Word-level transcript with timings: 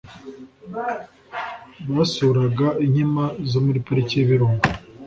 basuraga 1.95 2.67
Inkima 2.85 3.23
zo 3.49 3.59
muri 3.65 3.79
Pariki 3.85 4.13
y'Ibirunga 4.17 4.67